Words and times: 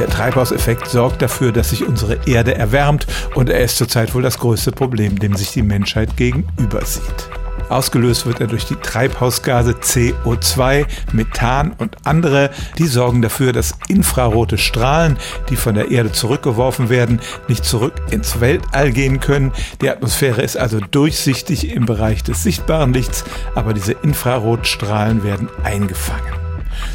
Der 0.00 0.08
Treibhauseffekt 0.08 0.88
sorgt 0.88 1.20
dafür, 1.20 1.52
dass 1.52 1.70
sich 1.70 1.86
unsere 1.86 2.20
Erde 2.26 2.54
erwärmt 2.54 3.06
und 3.34 3.50
er 3.50 3.60
ist 3.60 3.76
zurzeit 3.76 4.14
wohl 4.14 4.22
das 4.22 4.38
größte 4.38 4.72
Problem, 4.72 5.18
dem 5.18 5.36
sich 5.36 5.52
die 5.52 5.62
Menschheit 5.62 6.16
gegenüber 6.16 6.82
sieht. 6.86 7.28
Ausgelöst 7.68 8.24
wird 8.24 8.40
er 8.40 8.46
durch 8.46 8.64
die 8.64 8.76
Treibhausgase 8.76 9.72
CO2, 9.72 10.86
Methan 11.12 11.72
und 11.76 11.98
andere. 12.04 12.48
Die 12.78 12.86
sorgen 12.86 13.20
dafür, 13.20 13.52
dass 13.52 13.74
infrarote 13.88 14.56
Strahlen, 14.56 15.18
die 15.50 15.56
von 15.56 15.74
der 15.74 15.90
Erde 15.90 16.12
zurückgeworfen 16.12 16.88
werden, 16.88 17.20
nicht 17.46 17.66
zurück 17.66 17.92
ins 18.10 18.40
Weltall 18.40 18.92
gehen 18.92 19.20
können. 19.20 19.52
Die 19.82 19.90
Atmosphäre 19.90 20.40
ist 20.40 20.56
also 20.56 20.80
durchsichtig 20.80 21.74
im 21.74 21.84
Bereich 21.84 22.24
des 22.24 22.42
sichtbaren 22.42 22.94
Lichts, 22.94 23.22
aber 23.54 23.74
diese 23.74 23.92
Infrarotstrahlen 23.92 25.22
werden 25.22 25.50
eingefangen. 25.62 26.39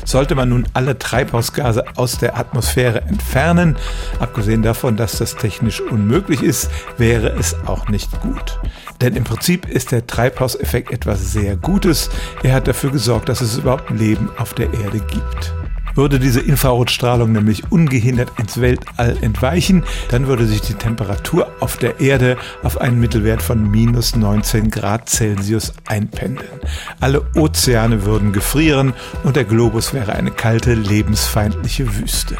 Sollte 0.04 0.36
man 0.36 0.50
nun 0.50 0.68
alle 0.74 0.98
Treibhausgase 0.98 1.86
aus 1.96 2.18
der 2.18 2.38
Atmosphäre 2.38 3.02
entfernen, 3.02 3.78
abgesehen 4.20 4.62
davon, 4.62 4.98
dass 4.98 5.18
das 5.18 5.36
technisch 5.36 5.82
unmöglich 5.82 6.42
ist, 6.44 6.70
wäre 6.98 7.30
es 7.30 7.56
auch 7.66 7.90
nicht 7.90 8.22
gut. 8.22 8.60
Denn 9.02 9.16
im 9.16 9.24
Prinzip 9.24 9.68
ist 9.68 9.92
der 9.92 10.08
Treibhauseffekt 10.08 10.92
etwas 10.92 11.32
sehr 11.32 11.56
Gutes. 11.58 12.10
Er 12.44 12.54
hat 12.54 12.68
dafür 12.68 12.92
gesorgt, 12.92 13.30
dass 13.30 13.42
es 13.42 13.58
überhaupt 13.58 13.90
Leben 13.90 14.30
auf 14.38 14.54
der 14.54 14.74
Erde 14.74 15.00
gibt. 15.00 15.54
Würde 15.96 16.20
diese 16.20 16.42
Infrarotstrahlung 16.42 17.32
nämlich 17.32 17.72
ungehindert 17.72 18.32
ins 18.38 18.60
Weltall 18.60 19.18
entweichen, 19.22 19.84
dann 20.10 20.28
würde 20.28 20.46
sich 20.46 20.62
die 20.62 20.74
Temperatur 20.74 21.48
auf 21.60 21.78
der 21.78 22.00
Erde 22.00 22.38
auf 22.64 22.80
einen 22.80 23.00
Mittelwert 23.00 23.42
von 23.42 23.72
minus 23.72 24.16
19 24.16 24.70
Grad 24.70 25.10
Celsius 25.10 25.74
einpendeln. 25.86 26.60
Alle 27.00 27.26
Ozeane 27.36 28.06
würden 28.06 28.34
gefrieren 28.34 28.94
und 29.24 29.36
der 29.36 29.46
Globus 29.46 29.94
wäre 29.94 30.14
eine 30.14 30.32
kalte, 30.32 30.74
lebensfeindliche 30.74 31.96
Wüste. 31.98 32.38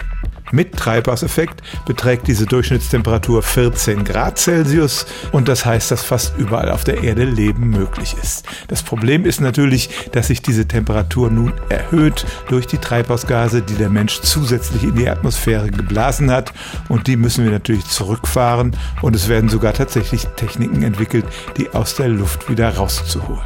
Mit 0.56 0.78
Treibhauseffekt 0.78 1.62
beträgt 1.86 2.30
diese 2.30 2.46
Durchschnittstemperatur 2.46 3.44
14 3.44 4.06
Grad 4.06 4.40
Celsius 4.40 5.06
und 5.34 5.50
das 5.50 5.66
heißt, 5.66 5.92
dass 5.92 6.02
fast 6.02 6.38
überall 6.38 6.72
auf 6.72 6.86
der 6.86 7.04
Erde 7.04 7.26
Leben 7.26 7.72
möglich 7.72 8.16
ist. 8.24 8.46
Das 8.70 8.82
Problem 8.82 9.26
ist 9.26 9.42
natürlich, 9.42 9.90
dass 10.14 10.28
sich 10.28 10.42
diese 10.42 10.66
Temperatur 10.66 11.30
nun 11.30 11.52
erhöht 11.68 12.26
durch 12.48 12.68
die 12.68 12.78
Treibhausgase, 12.78 13.64
die 13.64 13.76
der 13.76 13.90
Mensch 13.90 14.22
zusätzlich 14.22 14.86
in 14.86 14.96
die 14.96 15.10
Atmosphäre 15.10 15.70
geblasen 15.72 16.32
hat 16.32 16.54
und 16.88 17.08
die 17.08 17.18
müssen 17.18 17.44
wir 17.44 17.52
natürlich 17.52 17.84
zurückfahren 17.88 18.78
und 19.02 19.14
es 19.14 19.28
werden 19.28 19.50
sogar 19.50 19.74
tatsächlich 19.74 20.24
Techniken 20.38 20.84
entwickelt, 20.84 21.26
die 21.58 21.70
aus 21.72 21.96
der 21.96 22.08
Luft 22.08 22.50
wieder 22.50 22.78
rauszuholen. 22.78 23.44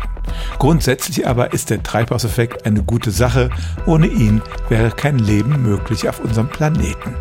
Grundsätzlich 0.60 1.28
aber 1.28 1.52
ist 1.54 1.70
der 1.70 1.84
Treibhauseffekt 1.84 2.66
eine 2.66 2.84
gute 2.84 3.12
Sache. 3.12 3.50
Ohne 3.86 4.08
ihn 4.08 4.42
wäre 4.70 4.90
kein 4.92 5.20
Leben 5.20 5.62
möglich 5.62 6.10
auf 6.10 6.20
unserem 6.20 6.50
Planeten. 6.50 7.16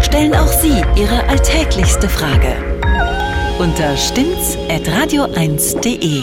Stellen 0.00 0.34
auch 0.34 0.48
Sie 0.48 0.82
Ihre 0.96 1.28
alltäglichste 1.28 2.08
Frage 2.08 2.56
unter 3.58 3.96
stimmtz.radio1.de. 3.96 6.22